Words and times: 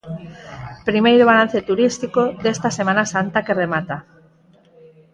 Primeiro 0.89 1.23
balance 1.31 1.59
turístico 1.69 2.21
desta 2.43 2.69
Semana 2.77 3.03
Santa 3.13 3.43
que 3.45 3.57
remata. 3.63 3.97